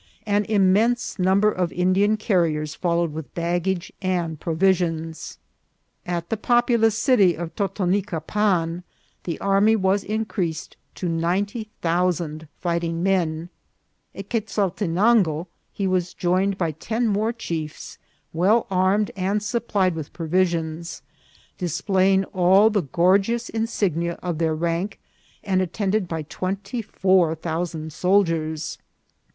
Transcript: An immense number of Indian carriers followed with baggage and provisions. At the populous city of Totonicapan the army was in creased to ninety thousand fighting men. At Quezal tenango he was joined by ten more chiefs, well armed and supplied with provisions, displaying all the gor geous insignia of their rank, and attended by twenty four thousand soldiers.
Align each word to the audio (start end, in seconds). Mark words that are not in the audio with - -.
An 0.25 0.45
immense 0.45 1.19
number 1.19 1.51
of 1.51 1.71
Indian 1.71 2.17
carriers 2.17 2.73
followed 2.73 3.13
with 3.13 3.35
baggage 3.35 3.93
and 4.01 4.39
provisions. 4.39 5.37
At 6.07 6.31
the 6.31 6.37
populous 6.37 6.97
city 6.97 7.37
of 7.37 7.55
Totonicapan 7.55 8.81
the 9.25 9.37
army 9.39 9.75
was 9.75 10.03
in 10.03 10.25
creased 10.25 10.75
to 10.95 11.07
ninety 11.07 11.69
thousand 11.83 12.47
fighting 12.57 13.03
men. 13.03 13.49
At 14.15 14.31
Quezal 14.31 14.71
tenango 14.71 15.45
he 15.71 15.85
was 15.85 16.15
joined 16.15 16.57
by 16.57 16.71
ten 16.71 17.05
more 17.07 17.31
chiefs, 17.31 17.99
well 18.33 18.65
armed 18.71 19.11
and 19.15 19.43
supplied 19.43 19.93
with 19.93 20.13
provisions, 20.13 21.03
displaying 21.59 22.23
all 22.33 22.71
the 22.71 22.81
gor 22.81 23.19
geous 23.19 23.51
insignia 23.51 24.13
of 24.23 24.39
their 24.39 24.55
rank, 24.55 24.99
and 25.43 25.61
attended 25.61 26.07
by 26.07 26.23
twenty 26.23 26.81
four 26.81 27.35
thousand 27.35 27.93
soldiers. 27.93 28.79